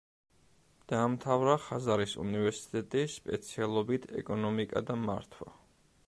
[0.91, 5.55] დაამთავრა ხაზარის უნივერსიტეტი სპეციალობით „ეკონომიკა და მართვა“.